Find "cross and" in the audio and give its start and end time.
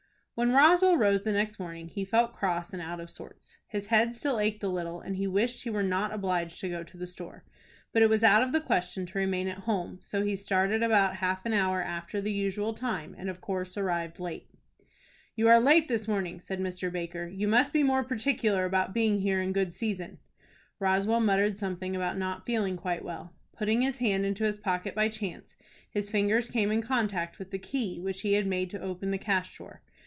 2.33-2.81